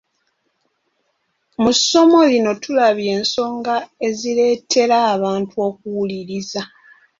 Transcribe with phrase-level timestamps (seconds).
[1.61, 3.75] Mu ssomo lino tulabye ensonga
[4.07, 6.61] ezireetera abantu okuwuliriza.